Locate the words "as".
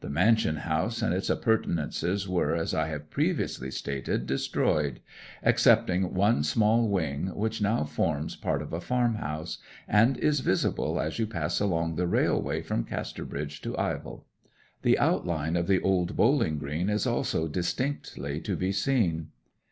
2.56-2.74, 11.00-11.20